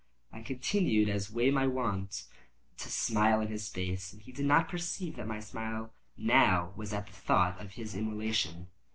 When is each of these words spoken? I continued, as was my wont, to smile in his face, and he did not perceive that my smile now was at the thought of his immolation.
I 0.33 0.41
continued, 0.41 1.09
as 1.09 1.29
was 1.29 1.53
my 1.53 1.67
wont, 1.67 2.23
to 2.79 2.89
smile 2.89 3.39
in 3.39 3.49
his 3.49 3.69
face, 3.69 4.11
and 4.11 4.19
he 4.19 4.31
did 4.31 4.47
not 4.47 4.67
perceive 4.67 5.15
that 5.17 5.27
my 5.27 5.39
smile 5.39 5.93
now 6.17 6.73
was 6.75 6.91
at 6.91 7.05
the 7.05 7.13
thought 7.13 7.61
of 7.61 7.73
his 7.73 7.93
immolation. 7.93 8.65